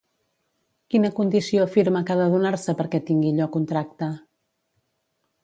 [0.93, 4.11] Quina condició afirma que ha de donar-se perquè tingui lloc un tracte?